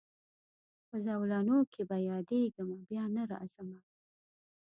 په 0.87 0.95
زولنو 1.05 1.57
کي 1.73 1.81
به 1.89 1.97
یادېږمه 2.09 2.77
بیا 2.89 3.03
نه 3.15 3.23
راځمه 3.31 3.79